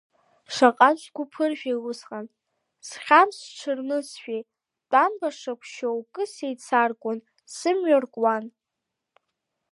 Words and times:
Шаҟантә 0.53 1.01
сгәы 1.03 1.23
ԥыржәеи 1.31 1.77
усҟан, 1.89 2.25
схьамҵ 2.87 3.35
сҽырнысшәеи, 3.45 4.41
тәамбашақә 4.89 5.65
шьоукы 5.71 6.23
сеицаркуан, 6.33 7.19
сымҩа 7.55 7.97
ркуан… 8.03 8.45